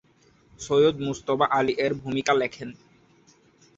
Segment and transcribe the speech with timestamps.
[0.59, 2.69] সৈয়দ মুজতবা আলী এর ভূমিকা লেখেন।